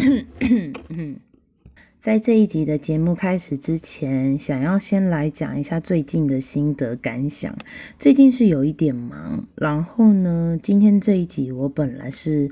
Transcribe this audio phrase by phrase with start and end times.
[1.98, 7.54] 在这一集的节目开始之前，想要先来讲一下最近的心得感想。
[7.98, 12.50] 最近是有一点忙，然后呢，今天这一集我本来是，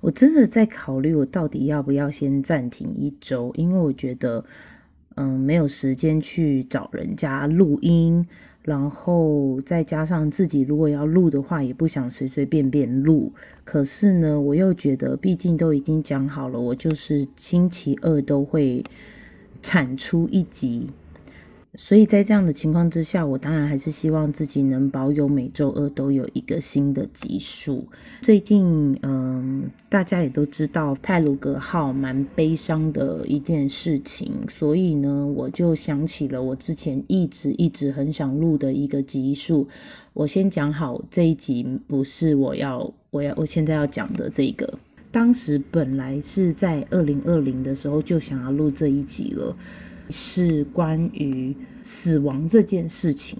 [0.00, 4.44] 我真的在考虑我到底要不要先暂停一周，因为我觉得，
[5.14, 8.26] 嗯，没有时间去找人家录音。
[8.62, 13.32] 然后再加上自己如果要录的话，也不想随随便便录。
[13.64, 18.84] 可是呢，我又觉得，毕竟都已经讲好了，我就是星期二都会
[19.62, 20.90] 产出一集。
[21.76, 27.86] 所以在这样的情况之下，我当然还是希望自己能保有每周二都有一个新的集数。
[28.22, 39.68] 最近，嗯，大家也都知道泰鲁格号蛮悲伤的一件事情，所以呢，我就想起了我之前一直一直很想录的一个集数。
[40.12, 44.78] 我先讲好，这一集不是我要我要我现在要讲的这个。
[45.12, 49.56] 当时本来是在二零二零的时候就想要录这一集了。
[50.10, 53.38] 是关于死亡这件事情，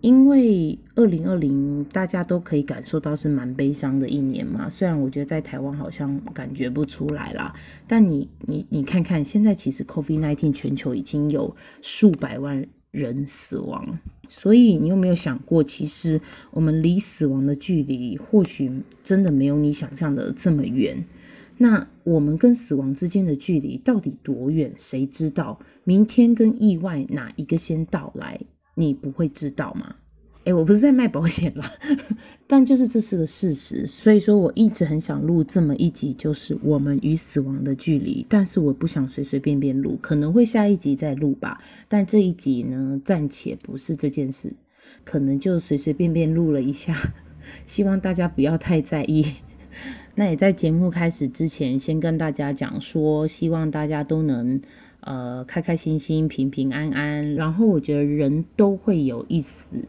[0.00, 4.68] 因为二零二零大家都可以感受到是蛮悲伤的一年嘛。
[4.68, 7.54] 虽然我觉得在台湾好像感觉不出来啦，
[7.86, 21.04] 但你你你看看，现在其实 COVID-19 全球已经有数百万人死亡，所以你有没有想过，其实我们离死亡的距离或许真的没有你想象的这么远。
[21.62, 24.72] 那我们跟死亡之间的距离到底多远？
[24.78, 25.58] 谁知道？
[25.84, 28.40] 明天跟意外哪一个先到来？
[28.74, 29.96] 你不会知道吗？
[30.44, 31.70] 诶，我不是在卖保险啦，
[32.48, 33.84] 但就是这是个事实。
[33.84, 38.24] 所以说我一直很想录这么一集，就是我们与死亡的距离。
[38.26, 41.60] 但是我不想随随便便录，可能会下一集再录吧。
[41.88, 44.54] 但这一集呢，暂且不是这件事，
[45.04, 46.96] 可能就随随便便录了一下，
[47.66, 49.26] 希望大家不要太在意。
[50.20, 54.60] 那也在节目开始之前，先跟大家讲说，希望大家都能
[55.00, 57.32] 呃开开心心、平平安安。
[57.32, 59.82] 然后我觉得人都会有一死，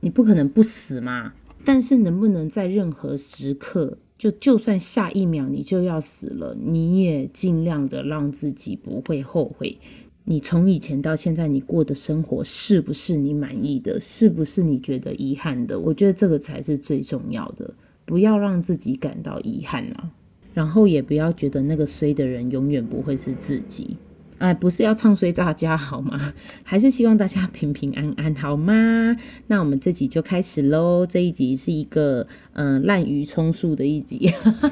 [0.00, 1.32] 你不可能不死嘛。
[1.64, 9.78] 但是能不能在任何时刻，就就算下一秒你就要死了，你也尽量的让自己不会后悔。
[10.24, 13.98] 你从以前到现在，你过的生活是不是你满意的？
[13.98, 15.80] 是不是你觉得遗憾的？
[15.80, 17.72] 我觉得这个才是最重要的。
[18.10, 20.10] 不要让自己感到遗憾啊，
[20.52, 23.96] 然后也不要觉得那个衰的人永远不会是自己。
[24.38, 26.18] 哎，不是要唱衰大家好吗？
[26.64, 29.16] 还是希望大家平平安安好吗？
[29.46, 31.06] 那我们这集就开始喽。
[31.06, 34.28] 这一集是一个嗯滥竽充数的一集，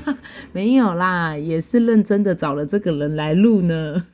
[0.53, 4.05] 没有啦，也是认真的找了这个人来录呢。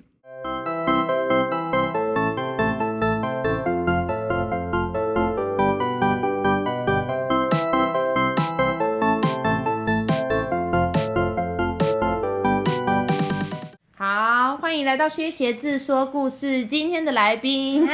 [14.95, 17.85] 来到薛鞋子说故事，今天的来宾，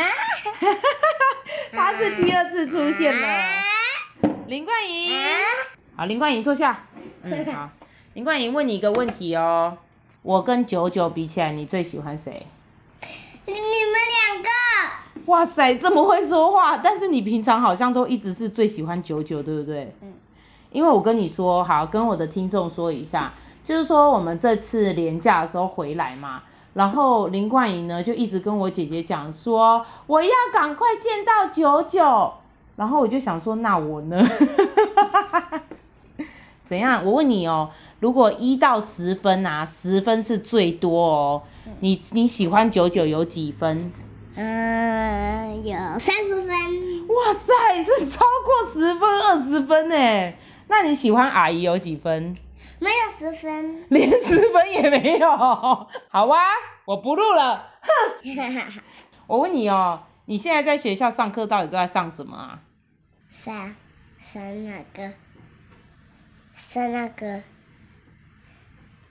[1.73, 3.29] 他是第二次出现了，
[4.47, 5.17] 林冠莹，
[5.97, 6.83] 好，林冠莹坐下，
[7.23, 7.71] 嗯，好，
[8.13, 9.79] 林冠莹问你一个问题哦，
[10.21, 12.47] 我跟九九比起来，你最喜欢谁？
[13.47, 14.51] 你们两个，
[15.33, 19.95] 哇塞，这么会说话，但是你平常好像都一直是最喜欢九九，对不对？
[20.03, 20.13] 嗯，
[20.71, 23.33] 因为我跟你说，好，跟我的听众说一下，
[23.65, 26.43] 就是说我们这次连假的时候回来嘛。
[26.75, 32.35] 然后林冠颖呢，就一直跟我姐姐讲说，我要赶快见到九九。
[32.77, 34.25] 然后我就想说，那我呢？
[36.65, 37.05] 怎样？
[37.05, 41.43] 我问你哦，如果一到十分啊，十分是最多哦，
[41.81, 43.93] 你你喜欢九九有几分？
[44.37, 46.49] 嗯，有三十分。
[46.49, 47.53] 哇塞，
[47.85, 50.33] 是超过十分、二十分呢。
[50.69, 52.37] 那你喜欢阿姨有几分？
[52.81, 55.31] 没有十分，连十分也没有。
[55.31, 56.41] 好哇，
[56.87, 57.69] 我不录了。
[57.83, 58.83] 哼，
[59.29, 62.61] 我问你哦，你现在在学校上课到底都在上什么啊？
[63.29, 63.77] 上
[64.19, 65.13] 上那个，
[66.57, 67.43] 上那个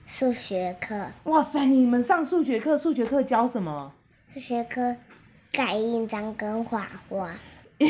[0.04, 1.06] 数学课。
[1.24, 2.76] 哇塞，你们上数学课？
[2.76, 3.92] 数学课教什么？
[4.34, 4.96] 数学课
[5.52, 7.30] 盖印章跟画画。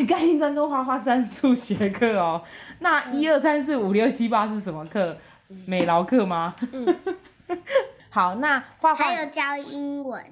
[0.08, 2.44] 盖印章跟画画算数学课哦。
[2.78, 5.18] 那一二三四五六七八是什么课？
[5.66, 6.54] 美劳课吗？
[6.72, 7.00] 嗯，
[8.10, 10.22] 好，那画画还有教英文。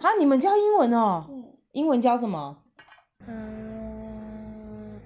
[0.00, 1.26] 啊，你们教英文哦？
[1.28, 2.62] 嗯，英文教什么？
[3.26, 5.00] 嗯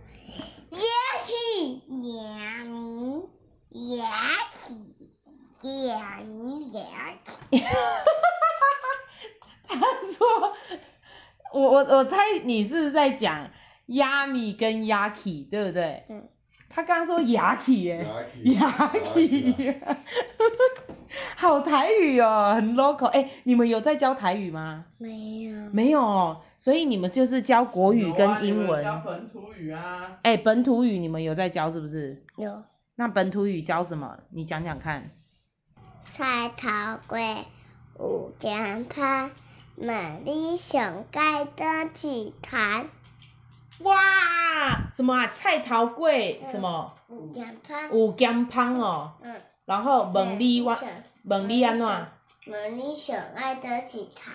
[0.70, 3.22] ，Yaki，娘咪
[3.72, 5.08] ，Yaki，
[5.62, 7.60] 娘咪，Yaki。
[9.68, 9.76] 他
[10.12, 10.54] 说，
[11.52, 13.50] 我我我猜你是在讲
[13.86, 16.04] 亚米跟 Yaki，对不对？
[16.08, 16.28] 嗯。
[16.76, 18.06] 他刚刚说雅体耶，
[18.42, 19.74] 雅体，
[21.34, 23.06] 好台语哦，很 local。
[23.06, 24.84] 哎，你们有在教台语吗？
[24.98, 25.70] 没有。
[25.72, 28.84] 没有哦，所以你们就是教国语跟英文。
[28.84, 30.18] 教本土语啊。
[30.20, 32.22] 哎，本土语你们有在教是不是？
[32.36, 32.62] 有。
[32.96, 34.18] 那本土语教什么？
[34.28, 35.10] 你讲讲看。
[36.04, 36.68] 菜头
[37.08, 37.38] 粿，
[37.98, 39.30] 五更拍，
[39.76, 42.90] 万里上盖的祭坛。
[43.80, 43.96] 哇，
[44.90, 45.30] 什么啊？
[45.34, 46.94] 菜头粿什么？
[47.08, 47.90] 五更拍。
[47.90, 49.12] 五更拍哦。
[49.22, 49.34] 嗯。
[49.66, 50.76] 然后问你我，
[51.24, 51.86] 问你安怎？
[52.46, 54.32] 问你上爱的几糖？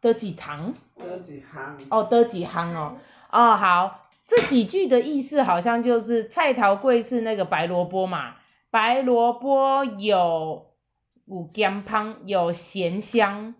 [0.00, 0.72] 的几糖？
[0.96, 1.76] 的几行？
[1.90, 2.96] 哦，的几行哦。
[3.30, 8.34] 哦，好，这几句的意思好像就是菜头粿是那个白萝卜嘛，
[8.70, 10.72] 白萝卜有
[11.26, 13.54] 五甘香，有咸香，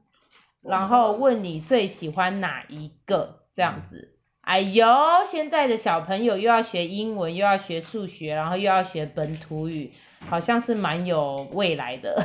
[0.63, 3.43] 然后问你最喜欢哪一个？
[3.53, 4.17] 这样子。
[4.43, 4.87] 哎呦，
[5.27, 9.91] 现在的小朋友又要学英文，又要学数学，然后又要学本土语。
[10.29, 12.17] 好像是蛮有未来的，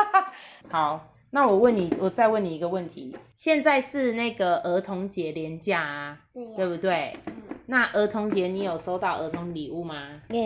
[0.70, 7.16] 好，那我问你，我再问你一个问题，现在是那个儿童节连假啊，对，啊对不对？
[7.24, 7.32] 嗯、
[7.64, 10.12] 那儿童节你有收到儿童礼物吗？
[10.28, 10.38] 有。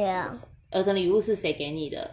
[0.71, 2.13] 儿童礼物是谁给你的？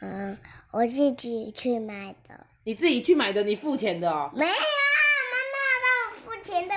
[0.00, 0.38] 嗯，
[0.70, 2.46] 我自己去买的。
[2.62, 3.42] 你自己去买的？
[3.42, 4.30] 你付钱的哦？
[4.32, 4.52] 没有。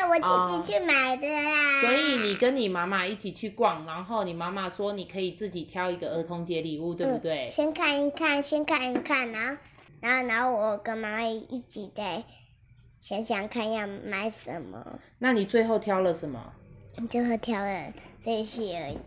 [0.07, 0.15] 我
[0.45, 7.47] 自己去买的啦，所以你跟你妈妈一起去逛，然后你妈妈说你可以自己挑一个儿童节礼物，对不对？
[7.49, 9.61] 先看一看，先看一看，然后，
[10.01, 12.23] 然后，然后我跟妈妈一起再
[12.99, 14.99] 想想看要买什么。
[15.19, 16.53] 那你最后挑了什么？
[17.09, 17.93] 最后挑了
[18.23, 18.97] 这些而已。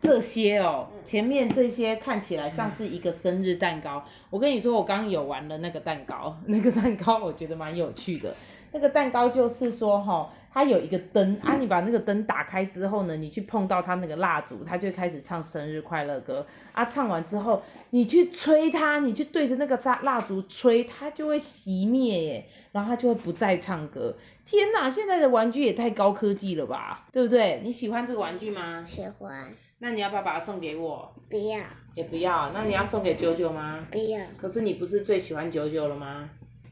[0.00, 4.04] 这些哦，前面这些看起来像是一个生日蛋糕。
[4.30, 8.34] 我跟你说，我刚刚有玩了那个蛋糕， 那个蛋糕我觉得蛮有趣的。
[8.72, 16.84] 那个蛋糕就是说，哈，它有一个灯啊，你把那个灯打开之后呢，你去碰到它那个蜡烛，它就开始唱生日快乐歌啊。
[16.84, 24.16] 唱完之后，你去吹它，你去对着那个蜡蜡烛吹，它就会熄灭耶，然后它就会不再唱歌。
[24.44, 27.60] 天哪，现在的玩具也太高科技了吧，对不对？
[27.62, 28.82] 你喜欢这个玩具吗？
[28.86, 29.48] 喜欢。
[29.78, 31.14] 那你要不要把它送给我？
[31.28, 31.58] 不要。
[31.94, 32.50] 也不要。
[32.52, 33.86] 那你要送给九九吗？
[33.90, 34.20] 不要。
[34.38, 36.30] 可是你不是最喜欢九九了吗？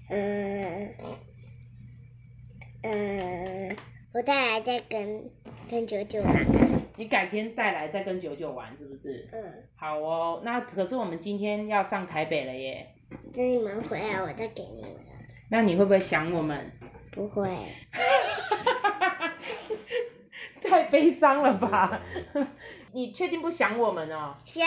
[0.09, 0.89] 嗯。
[2.83, 3.77] 嗯，
[4.13, 5.31] 我带来再跟
[5.69, 6.47] 跟九九玩。
[6.97, 9.29] 你改天带来再跟九九玩是不是？
[9.33, 9.43] 嗯。
[9.77, 12.95] 好哦，那可是我们今天要上台北了耶。
[13.35, 14.91] 等你们回来，我再给你们。
[15.49, 16.71] 那你会不会想我们？
[17.13, 17.49] 不会。
[20.63, 22.01] 太悲伤了吧？
[22.93, 24.35] 你确定不想我们哦？
[24.45, 24.67] 想。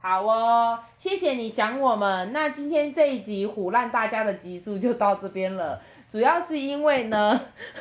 [0.00, 2.32] 好哦，谢谢你想我们。
[2.32, 5.82] 那今天这一集唬烂大家的集数就到这边了。
[6.08, 7.40] 主要是因为呢，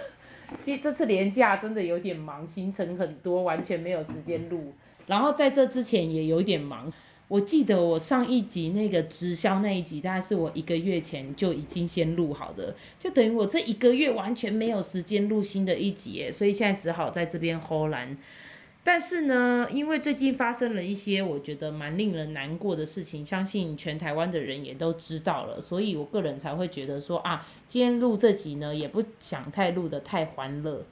[0.63, 4.73] 这这次连假真的有点忙，行程很多，完全没有时间录。
[5.05, 6.91] 然后在这之前也有点忙。
[7.27, 18.17] 我记得我上一集那个直销那一集，大概是我一个月前就已经先录好的，就等于我这一个月完全没有时间录新的一集，所以现在只好在这边唬烂。
[18.87, 30.85] 但是呢，因为最近发生了一些我觉得蛮令人难过的事情，相信全台湾的人也都知道了，所以我个人才会觉得说啊，今天录这集呢，也不想太录的太欢乐，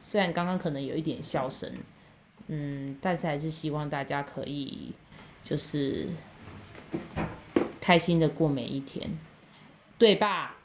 [0.00, 1.72] 虽然刚刚可能有一点笑声，
[2.48, 4.90] 嗯，但是还是希望大家可以
[5.44, 6.08] 就是
[7.80, 9.08] 开心的过每一天，
[9.96, 10.56] 对吧？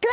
[0.00, 0.10] 对，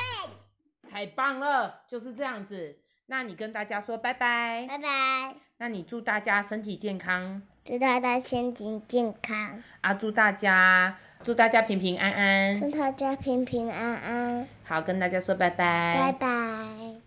[0.92, 2.77] 太棒了，就是这样子。
[3.10, 5.36] 那你跟大家说拜拜，拜拜。
[5.60, 9.64] 那你祝大家身体健康，祝大家身体健康。
[9.80, 14.48] 啊，祝大家，祝大家平平安安，祝大家平平安安。
[14.66, 17.07] 好，跟大家说拜拜，拜拜。